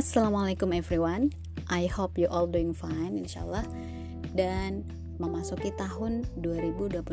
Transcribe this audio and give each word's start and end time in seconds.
Assalamualaikum 0.00 0.72
everyone. 0.72 1.28
I 1.68 1.84
hope 1.84 2.16
you 2.16 2.24
all 2.32 2.48
doing 2.48 2.72
fine 2.72 3.20
insyaallah 3.20 3.68
Dan 4.32 4.80
memasuki 5.20 5.76
tahun 5.76 6.24
2021 6.40 7.04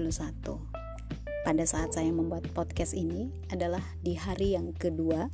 Pada 1.44 1.64
saat 1.68 1.92
saya 1.92 2.08
membuat 2.16 2.48
podcast 2.56 2.96
ini 2.96 3.28
adalah 3.52 3.84
di 4.00 4.16
hari 4.16 4.56
yang 4.56 4.72
kedua. 4.72 5.28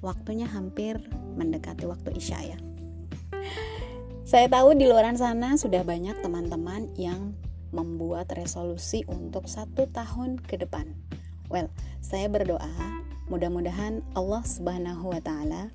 Waktunya 0.00 0.48
hampir 0.48 0.96
mendekati 1.36 1.84
waktu 1.84 2.16
isya 2.16 2.56
ya. 2.56 2.58
Saya 4.24 4.48
tahu 4.48 4.72
di 4.72 4.88
luar 4.88 5.12
sana 5.12 5.60
sudah 5.60 5.84
banyak 5.84 6.24
teman-teman 6.24 6.88
yang 6.96 7.36
membuat 7.68 8.32
resolusi 8.32 9.04
untuk 9.12 9.44
satu 9.44 9.92
tahun 9.92 10.40
ke 10.40 10.64
depan. 10.64 10.88
Well, 11.52 11.68
saya 12.00 12.32
berdoa 12.32 13.04
mudah-mudahan 13.28 14.00
Allah 14.16 14.40
Subhanahu 14.40 15.12
wa 15.12 15.20
taala 15.20 15.68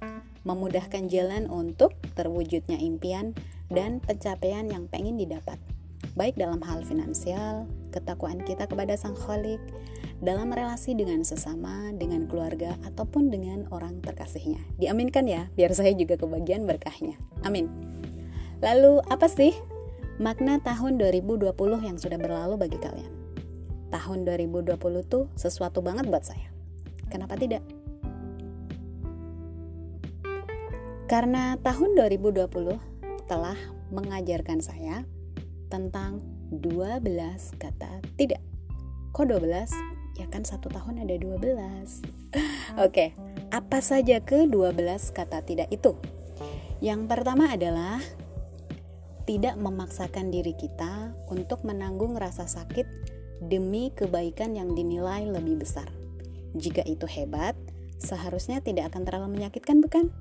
memudahkan 0.43 1.07
jalan 1.07 1.47
untuk 1.47 1.95
terwujudnya 2.15 2.79
impian 2.79 3.35
dan 3.71 4.03
pencapaian 4.03 4.67
yang 4.67 4.85
pengen 4.91 5.15
didapat, 5.15 5.57
baik 6.13 6.35
dalam 6.35 6.59
hal 6.61 6.83
finansial, 6.85 7.65
ketakwaan 7.95 8.43
kita 8.43 8.67
kepada 8.67 8.93
Sang 8.99 9.15
Khalik, 9.15 9.59
dalam 10.23 10.51
relasi 10.53 10.95
dengan 10.95 11.25
sesama, 11.25 11.91
dengan 11.95 12.29
keluarga, 12.29 12.77
ataupun 12.87 13.27
dengan 13.33 13.65
orang 13.73 13.99
terkasihnya. 14.03 14.61
Diaminkan 14.77 15.25
ya, 15.27 15.49
biar 15.57 15.73
saya 15.75 15.91
juga 15.97 16.15
kebagian 16.15 16.63
berkahnya. 16.69 17.17
Amin. 17.43 17.67
Lalu, 18.63 19.03
apa 19.11 19.27
sih 19.27 19.51
makna 20.21 20.61
tahun 20.61 20.95
2020 21.01 21.51
yang 21.83 21.97
sudah 21.99 22.19
berlalu 22.21 22.55
bagi 22.55 22.79
kalian? 22.79 23.11
Tahun 23.91 24.19
2020 24.25 24.79
tuh 25.05 25.27
sesuatu 25.35 25.83
banget 25.83 26.07
buat 26.07 26.23
saya. 26.23 26.47
Kenapa 27.11 27.35
tidak? 27.35 27.61
Karena 31.07 31.59
tahun 31.59 31.99
2020 31.99 33.27
telah 33.27 33.57
mengajarkan 33.91 34.59
saya 34.63 35.03
tentang 35.67 36.21
12 36.53 37.01
kata 37.57 38.01
tidak. 38.15 38.41
Kok 39.13 39.25
12? 39.25 40.19
Ya 40.21 40.29
kan 40.29 40.45
satu 40.45 40.69
tahun 40.69 41.01
ada 41.05 41.17
12. 41.17 42.05
Oke, 42.85 43.13
apa 43.49 43.79
saja 43.81 44.21
ke 44.21 44.45
12 44.45 45.13
kata 45.13 45.41
tidak 45.41 45.69
itu? 45.73 45.97
Yang 46.81 47.01
pertama 47.09 47.53
adalah 47.53 48.01
tidak 49.23 49.55
memaksakan 49.55 50.29
diri 50.29 50.51
kita 50.53 51.15
untuk 51.31 51.63
menanggung 51.63 52.13
rasa 52.19 52.43
sakit 52.45 52.85
demi 53.39 53.91
kebaikan 53.95 54.53
yang 54.53 54.75
dinilai 54.75 55.23
lebih 55.25 55.63
besar. 55.63 55.87
Jika 56.53 56.83
itu 56.85 57.07
hebat, 57.07 57.55
seharusnya 57.97 58.59
tidak 58.61 58.93
akan 58.93 59.07
terlalu 59.07 59.39
menyakitkan, 59.39 59.79
bukan? 59.81 60.11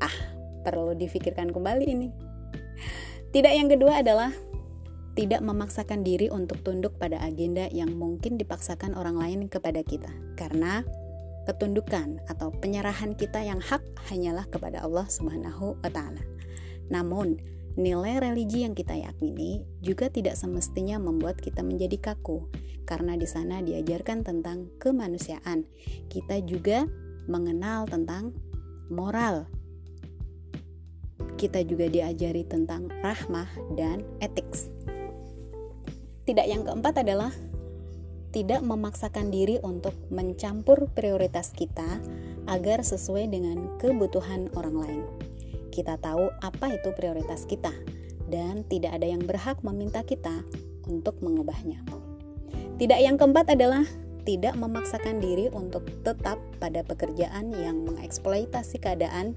Ah, 0.00 0.16
perlu 0.64 0.96
difikirkan 0.96 1.52
kembali 1.52 1.84
ini. 1.86 2.08
Tidak 3.30 3.52
yang 3.54 3.70
kedua 3.70 4.02
adalah 4.02 4.34
tidak 5.14 5.44
memaksakan 5.44 6.02
diri 6.02 6.32
untuk 6.32 6.64
tunduk 6.64 6.96
pada 6.96 7.20
agenda 7.22 7.68
yang 7.70 7.92
mungkin 7.94 8.40
dipaksakan 8.40 8.96
orang 8.96 9.20
lain 9.20 9.40
kepada 9.46 9.84
kita. 9.84 10.10
Karena 10.34 10.82
ketundukan 11.44 12.24
atau 12.30 12.52
penyerahan 12.52 13.16
kita 13.16 13.42
yang 13.42 13.60
hak 13.60 13.82
hanyalah 14.10 14.46
kepada 14.48 14.82
Allah 14.82 15.06
Subhanahu 15.08 15.76
wa 15.80 15.90
taala. 15.90 16.22
Namun, 16.90 17.38
nilai 17.78 18.18
religi 18.18 18.66
yang 18.66 18.74
kita 18.74 18.98
yakini 18.98 19.62
juga 19.80 20.10
tidak 20.10 20.34
semestinya 20.34 20.98
membuat 20.98 21.38
kita 21.38 21.62
menjadi 21.62 22.12
kaku 22.12 22.50
karena 22.84 23.14
di 23.14 23.26
sana 23.30 23.62
diajarkan 23.62 24.26
tentang 24.26 24.74
kemanusiaan. 24.82 25.66
Kita 26.10 26.42
juga 26.42 26.82
mengenal 27.30 27.86
tentang 27.86 28.34
moral 28.90 29.46
kita 31.40 31.64
juga 31.64 31.88
diajari 31.88 32.44
tentang 32.44 32.92
rahmah 33.00 33.48
dan 33.72 34.04
etik. 34.20 34.44
Tidak 36.28 36.44
yang 36.44 36.68
keempat 36.68 37.00
adalah 37.00 37.32
tidak 38.30 38.60
memaksakan 38.60 39.32
diri 39.32 39.56
untuk 39.64 39.96
mencampur 40.12 40.92
prioritas 40.92 41.56
kita 41.56 41.98
agar 42.44 42.84
sesuai 42.84 43.32
dengan 43.32 43.80
kebutuhan 43.80 44.52
orang 44.52 44.76
lain. 44.76 45.02
Kita 45.72 45.96
tahu 45.96 46.28
apa 46.44 46.76
itu 46.76 46.92
prioritas 46.92 47.48
kita, 47.48 47.72
dan 48.28 48.62
tidak 48.68 49.00
ada 49.00 49.08
yang 49.08 49.24
berhak 49.24 49.58
meminta 49.64 50.04
kita 50.04 50.44
untuk 50.86 51.18
mengubahnya. 51.24 51.82
Tidak 52.78 53.00
yang 53.00 53.16
keempat 53.16 53.56
adalah 53.56 53.82
tidak 54.22 54.54
memaksakan 54.54 55.18
diri 55.18 55.48
untuk 55.50 55.88
tetap 56.04 56.38
pada 56.62 56.84
pekerjaan 56.84 57.50
yang 57.56 57.82
mengeksploitasi 57.88 58.78
keadaan 58.78 59.34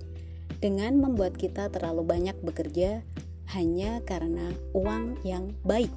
dengan 0.63 0.95
membuat 0.95 1.35
kita 1.35 1.67
terlalu 1.67 2.07
banyak 2.07 2.39
bekerja 2.39 3.03
hanya 3.51 3.99
karena 4.07 4.55
uang 4.71 5.19
yang 5.27 5.51
baik. 5.67 5.91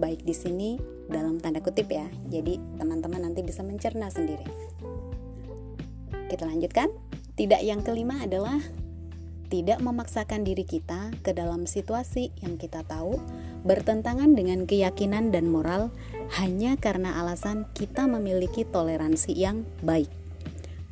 Baik 0.00 0.24
di 0.24 0.32
sini 0.32 0.80
dalam 1.12 1.36
tanda 1.36 1.60
kutip 1.60 1.92
ya. 1.92 2.08
Jadi 2.32 2.56
teman-teman 2.80 3.28
nanti 3.28 3.44
bisa 3.44 3.60
mencerna 3.60 4.08
sendiri. 4.08 4.48
Kita 6.32 6.48
lanjutkan. 6.48 6.88
Tidak 7.32 7.64
yang 7.64 7.80
kelima 7.80 8.20
adalah 8.24 8.60
tidak 9.48 9.80
memaksakan 9.80 10.44
diri 10.44 10.64
kita 10.64 11.12
ke 11.24 11.32
dalam 11.32 11.64
situasi 11.64 12.32
yang 12.40 12.60
kita 12.60 12.84
tahu 12.84 13.20
bertentangan 13.64 14.32
dengan 14.36 14.68
keyakinan 14.68 15.32
dan 15.32 15.48
moral 15.48 15.92
hanya 16.40 16.76
karena 16.76 17.20
alasan 17.20 17.68
kita 17.72 18.04
memiliki 18.04 18.68
toleransi 18.68 19.32
yang 19.32 19.64
baik. 19.80 20.12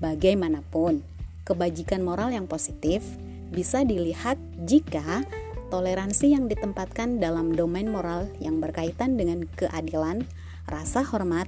Bagaimanapun, 0.00 1.05
kebajikan 1.44 2.04
moral 2.04 2.32
yang 2.32 2.46
positif 2.46 3.04
bisa 3.50 3.82
dilihat 3.82 4.38
jika 4.64 5.24
toleransi 5.70 6.34
yang 6.34 6.50
ditempatkan 6.50 7.22
dalam 7.22 7.54
domain 7.54 7.86
moral 7.86 8.26
yang 8.42 8.58
berkaitan 8.58 9.14
dengan 9.14 9.46
keadilan, 9.54 10.26
rasa 10.66 11.06
hormat, 11.06 11.46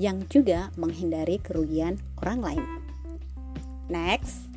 yang 0.00 0.24
juga 0.28 0.72
menghindari 0.76 1.40
kerugian 1.40 2.00
orang 2.20 2.40
lain. 2.40 2.64
Next, 3.92 4.48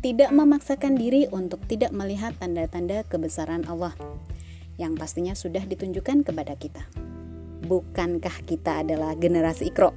tidak 0.00 0.30
memaksakan 0.30 0.94
diri 0.94 1.26
untuk 1.30 1.62
tidak 1.66 1.90
melihat 1.90 2.34
tanda-tanda 2.38 3.02
kebesaran 3.06 3.66
Allah 3.66 3.94
yang 4.76 4.94
pastinya 4.94 5.32
sudah 5.32 5.64
ditunjukkan 5.64 6.22
kepada 6.22 6.54
kita. 6.54 6.84
Bukankah 7.66 8.44
kita 8.46 8.86
adalah 8.86 9.16
generasi 9.16 9.72
ikro? 9.72 9.96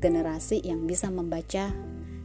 Generasi 0.00 0.64
yang 0.64 0.88
bisa 0.88 1.12
membaca 1.12 1.70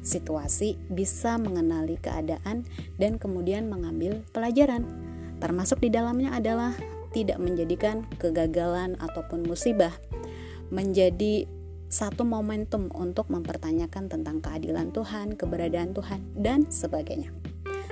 situasi, 0.01 0.77
bisa 0.89 1.37
mengenali 1.37 1.97
keadaan, 1.97 2.65
dan 2.97 3.21
kemudian 3.21 3.69
mengambil 3.69 4.21
pelajaran. 4.33 4.85
Termasuk 5.41 5.81
di 5.81 5.89
dalamnya 5.89 6.33
adalah 6.33 6.73
tidak 7.11 7.41
menjadikan 7.41 8.05
kegagalan 8.17 8.97
ataupun 9.01 9.45
musibah 9.45 9.91
menjadi 10.71 11.45
satu 11.91 12.23
momentum 12.23 12.87
untuk 12.95 13.27
mempertanyakan 13.27 14.07
tentang 14.07 14.39
keadilan 14.39 14.95
Tuhan, 14.95 15.35
keberadaan 15.35 15.91
Tuhan, 15.91 16.23
dan 16.39 16.71
sebagainya. 16.71 17.35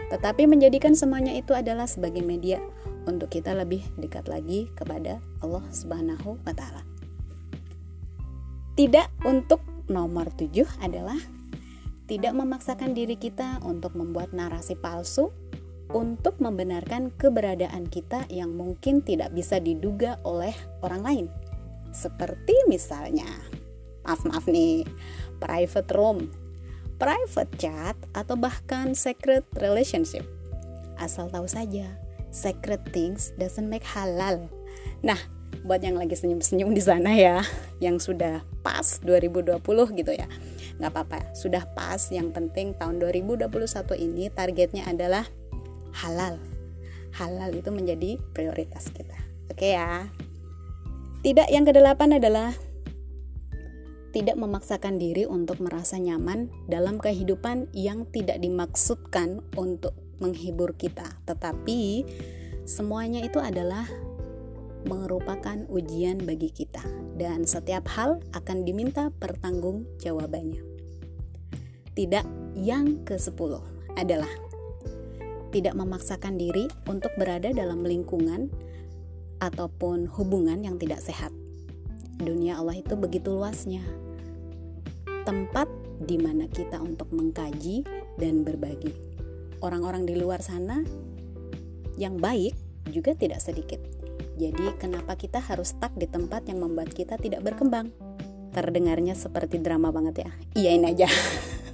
Tetapi 0.09 0.47
menjadikan 0.47 0.95
semuanya 0.95 1.35
itu 1.35 1.51
adalah 1.51 1.85
sebagai 1.85 2.23
media 2.23 2.63
untuk 3.05 3.29
kita 3.29 3.53
lebih 3.53 3.83
dekat 3.99 4.25
lagi 4.31 4.71
kepada 4.73 5.19
Allah 5.43 5.65
Subhanahu 5.69 6.39
wa 6.41 6.53
taala. 6.55 6.81
Tidak 8.79 9.27
untuk 9.27 9.59
nomor 9.91 10.31
tujuh 10.31 10.65
adalah 10.79 11.19
tidak 12.09 12.33
memaksakan 12.33 12.97
diri 12.97 13.13
kita 13.13 13.61
untuk 13.61 13.93
membuat 13.93 14.33
narasi 14.33 14.73
palsu 14.73 15.29
untuk 15.93 16.41
membenarkan 16.41 17.13
keberadaan 17.13 17.85
kita 17.85 18.25
yang 18.33 18.53
mungkin 18.53 19.05
tidak 19.05 19.29
bisa 19.33 19.61
diduga 19.61 20.17
oleh 20.25 20.53
orang 20.81 21.01
lain. 21.05 21.25
Seperti 21.93 22.53
misalnya, 22.69 23.29
maaf-maaf 24.05 24.45
nih, 24.49 24.85
private 25.41 25.89
room, 25.93 26.29
private 27.01 27.53
chat, 27.57 27.97
atau 28.13 28.37
bahkan 28.37 28.93
secret 28.93 29.45
relationship. 29.57 30.25
Asal 31.01 31.29
tahu 31.33 31.49
saja, 31.49 31.89
secret 32.29 32.81
things 32.93 33.33
doesn't 33.41 33.65
make 33.65 33.85
halal. 33.85 34.45
Nah, 35.01 35.17
buat 35.65 35.81
yang 35.81 35.97
lagi 35.97 36.13
senyum-senyum 36.13 36.73
di 36.77 36.81
sana 36.85 37.17
ya, 37.17 37.41
yang 37.85 37.97
sudah 37.97 38.45
pas 38.61 39.01
2020 39.01 39.57
gitu 39.97 40.13
ya 40.13 40.29
nggak 40.79 40.91
apa-apa 40.95 41.35
sudah 41.35 41.67
pas. 41.75 41.99
Yang 42.09 42.33
penting 42.33 42.73
tahun 42.79 43.03
2021 43.03 43.51
ini 43.99 44.31
targetnya 44.31 44.87
adalah 44.87 45.27
halal. 45.99 46.39
Halal 47.13 47.51
itu 47.53 47.69
menjadi 47.69 48.17
prioritas 48.31 48.87
kita. 48.89 49.17
Oke 49.51 49.75
ya? 49.75 50.07
Tidak 51.19 51.51
yang 51.51 51.67
kedelapan 51.67 52.15
adalah 52.15 52.55
tidak 54.09 54.39
memaksakan 54.39 54.97
diri 54.97 55.27
untuk 55.27 55.61
merasa 55.61 55.99
nyaman 55.99 56.49
dalam 56.65 56.97
kehidupan 56.97 57.69
yang 57.75 58.09
tidak 58.09 58.41
dimaksudkan 58.41 59.43
untuk 59.53 59.93
menghibur 60.17 60.73
kita, 60.75 61.05
tetapi 61.29 62.07
semuanya 62.65 63.21
itu 63.21 63.37
adalah 63.37 63.85
merupakan 64.87 65.59
ujian 65.67 66.23
bagi 66.23 66.49
kita, 66.49 66.83
dan 67.19 67.43
setiap 67.43 67.85
hal 67.91 68.23
akan 68.31 68.63
diminta 68.63 69.11
pertanggungjawabannya. 69.19 70.68
Tidak 71.93 72.25
yang 72.57 73.03
ke-10 73.05 73.53
adalah 73.97 74.29
tidak 75.49 75.73
memaksakan 75.73 76.37
diri 76.37 76.69
untuk 76.85 77.09
berada 77.17 77.49
dalam 77.49 77.81
lingkungan 77.81 78.53
ataupun 79.41 80.05
hubungan 80.13 80.61
yang 80.61 80.77
tidak 80.77 81.01
sehat. 81.01 81.33
Dunia 82.19 82.59
Allah 82.59 82.77
itu 82.77 82.93
begitu 82.99 83.31
luasnya. 83.33 83.81
Tempat 85.25 85.67
di 86.03 86.19
mana 86.19 86.47
kita 86.47 86.79
untuk 86.79 87.09
mengkaji 87.11 87.83
dan 88.19 88.43
berbagi. 88.43 88.91
Orang-orang 89.59 90.07
di 90.07 90.15
luar 90.15 90.39
sana 90.39 90.83
yang 91.99 92.19
baik 92.19 92.55
juga 92.87 93.15
tidak 93.15 93.43
sedikit. 93.43 93.79
Jadi, 94.39 94.71
kenapa 94.79 95.19
kita 95.19 95.43
harus 95.43 95.75
stuck 95.75 95.91
di 95.99 96.07
tempat 96.07 96.47
yang 96.47 96.63
membuat 96.63 96.95
kita 96.95 97.19
tidak 97.19 97.43
berkembang? 97.43 97.91
Terdengarnya 98.55 99.11
seperti 99.11 99.59
drama 99.59 99.91
banget 99.91 100.23
ya. 100.23 100.31
Iyain 100.55 100.87
aja. 100.87 101.11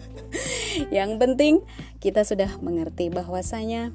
yang 0.95 1.17
penting 1.21 1.63
kita 1.99 2.23
sudah 2.23 2.49
mengerti 2.59 3.09
bahwasanya 3.09 3.91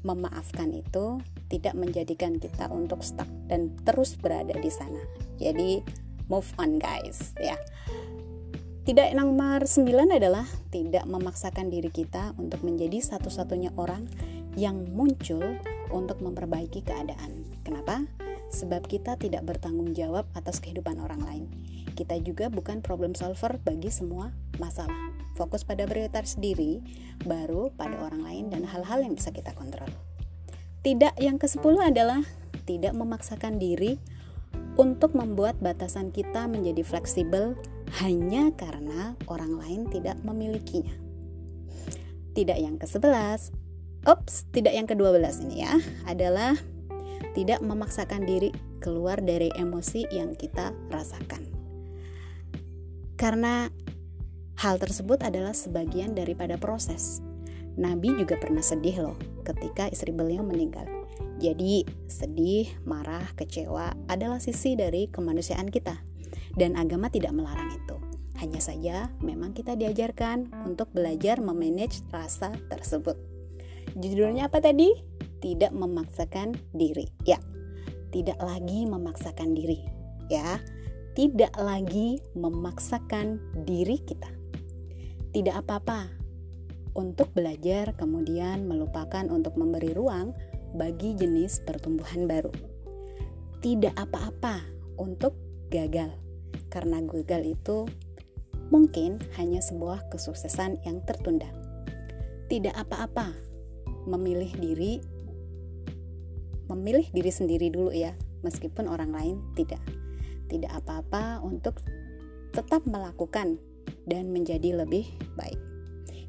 memaafkan 0.00 0.72
itu 0.72 1.20
tidak 1.52 1.76
menjadikan 1.76 2.40
kita 2.40 2.70
untuk 2.72 3.04
stuck 3.04 3.28
dan 3.50 3.74
terus 3.84 4.16
berada 4.16 4.56
di 4.56 4.70
sana. 4.72 5.02
Jadi 5.36 5.82
move 6.30 6.48
on 6.56 6.78
guys 6.78 7.34
ya. 7.36 7.58
Tidak 8.80 9.12
nomor 9.12 9.68
9 9.68 10.08
adalah 10.08 10.48
tidak 10.72 11.04
memaksakan 11.04 11.68
diri 11.68 11.92
kita 11.92 12.32
untuk 12.40 12.64
menjadi 12.64 12.98
satu-satunya 12.98 13.76
orang 13.76 14.08
yang 14.56 14.88
muncul 14.88 15.60
untuk 15.92 16.18
memperbaiki 16.24 16.82
keadaan. 16.82 17.44
Kenapa? 17.62 18.02
Sebab 18.50 18.88
kita 18.88 19.14
tidak 19.20 19.46
bertanggung 19.46 19.94
jawab 19.94 20.26
atas 20.34 20.58
kehidupan 20.58 20.98
orang 20.98 21.22
lain. 21.22 21.44
Kita 21.94 22.16
juga 22.22 22.48
bukan 22.48 22.80
problem 22.80 23.12
solver 23.14 23.58
bagi 23.62 23.90
semua 23.92 24.32
masalah. 24.60 25.10
Fokus 25.34 25.64
pada 25.64 25.88
prioritas 25.88 26.36
sendiri, 26.36 26.84
baru 27.24 27.72
pada 27.74 27.96
orang 28.02 28.22
lain 28.24 28.44
dan 28.52 28.66
hal-hal 28.68 29.00
yang 29.00 29.16
bisa 29.16 29.32
kita 29.32 29.56
kontrol. 29.56 29.88
Tidak 30.80 31.20
yang 31.20 31.36
ke-10 31.36 31.76
adalah 31.80 32.20
tidak 32.64 32.92
memaksakan 32.96 33.60
diri 33.60 34.00
untuk 34.80 35.12
membuat 35.12 35.60
batasan 35.60 36.08
kita 36.08 36.48
menjadi 36.48 36.80
fleksibel 36.80 37.52
hanya 38.00 38.54
karena 38.54 39.18
orang 39.28 39.58
lain 39.58 39.80
tidak 39.90 40.16
memilikinya. 40.22 40.94
Tidak 42.32 42.56
yang 42.56 42.78
ke-11, 42.78 43.50
ups, 44.06 44.48
tidak 44.54 44.72
yang 44.72 44.86
ke-12 44.86 45.44
ini 45.50 45.66
ya, 45.66 45.74
adalah 46.06 46.54
tidak 47.36 47.60
memaksakan 47.60 48.24
diri 48.24 48.54
keluar 48.80 49.20
dari 49.20 49.52
emosi 49.52 50.08
yang 50.14 50.32
kita 50.38 50.72
rasakan. 50.88 51.59
Karena 53.20 53.68
hal 54.64 54.80
tersebut 54.80 55.20
adalah 55.20 55.52
sebagian 55.52 56.16
daripada 56.16 56.56
proses 56.56 57.20
Nabi 57.76 58.16
juga 58.18 58.34
pernah 58.40 58.64
sedih 58.64 58.96
loh 59.08 59.16
ketika 59.46 59.86
istri 59.92 60.10
beliau 60.10 60.42
meninggal. 60.42 60.88
Jadi, 61.40 61.88
sedih, 62.04 62.68
marah, 62.84 63.24
kecewa 63.38 63.96
adalah 64.10 64.36
sisi 64.36 64.76
dari 64.76 65.08
kemanusiaan 65.08 65.72
kita. 65.72 65.96
Dan 66.52 66.76
agama 66.76 67.08
tidak 67.08 67.32
melarang 67.32 67.72
itu. 67.72 67.96
Hanya 68.36 68.60
saja 68.60 69.08
memang 69.24 69.56
kita 69.56 69.76
diajarkan 69.76 70.52
untuk 70.68 70.92
belajar 70.92 71.40
memanage 71.40 72.04
rasa 72.12 72.52
tersebut. 72.68 73.16
Judulnya 73.96 74.52
apa 74.52 74.60
tadi? 74.60 74.92
Tidak 75.40 75.72
memaksakan 75.72 76.56
diri. 76.76 77.08
Ya, 77.24 77.40
tidak 78.12 78.36
lagi 78.44 78.84
memaksakan 78.84 79.56
diri. 79.56 79.80
Ya, 80.28 80.60
tidak 81.18 81.50
lagi 81.58 82.22
memaksakan 82.38 83.42
diri 83.66 83.98
kita. 83.98 84.30
Tidak 85.30 85.54
apa-apa 85.54 86.06
untuk 86.94 87.30
belajar, 87.34 87.94
kemudian 87.94 88.66
melupakan 88.66 89.26
untuk 89.30 89.54
memberi 89.58 89.94
ruang 89.94 90.34
bagi 90.74 91.14
jenis 91.14 91.62
pertumbuhan 91.66 92.26
baru. 92.30 92.50
Tidak 93.62 93.94
apa-apa 93.94 94.62
untuk 94.98 95.34
gagal, 95.70 96.14
karena 96.70 97.02
gagal 97.02 97.58
itu 97.58 97.86
mungkin 98.70 99.18
hanya 99.38 99.58
sebuah 99.62 100.10
kesuksesan 100.10 100.82
yang 100.86 101.02
tertunda. 101.06 101.50
Tidak 102.50 102.74
apa-apa 102.74 103.34
memilih 104.06 104.50
diri, 104.58 104.98
memilih 106.70 107.06
diri 107.10 107.30
sendiri 107.30 107.70
dulu 107.70 107.94
ya, 107.94 108.14
meskipun 108.42 108.86
orang 108.90 109.14
lain 109.14 109.36
tidak. 109.54 109.82
Tidak 110.50 110.68
apa-apa 110.68 111.38
untuk 111.46 111.78
tetap 112.50 112.82
melakukan 112.82 113.62
dan 114.10 114.34
menjadi 114.34 114.82
lebih 114.82 115.06
baik. 115.38 115.58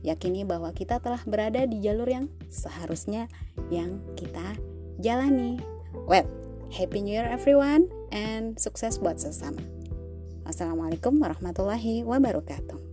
Yakini 0.02 0.46
bahwa 0.46 0.74
kita 0.74 1.02
telah 1.02 1.22
berada 1.26 1.66
di 1.66 1.82
jalur 1.82 2.10
yang 2.10 2.26
seharusnya 2.50 3.30
yang 3.74 4.02
kita 4.18 4.58
jalani. 5.02 5.62
Well, 6.06 6.26
Happy 6.74 7.02
New 7.02 7.14
Year 7.14 7.28
everyone 7.28 7.90
and 8.14 8.58
sukses 8.58 8.98
buat 8.98 9.22
sesama. 9.22 9.62
Assalamualaikum 10.46 11.22
warahmatullahi 11.22 12.02
wabarakatuh. 12.02 12.91